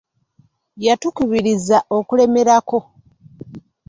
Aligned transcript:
Yatukubiriza 0.85 1.77
okulemerako. 1.97 2.79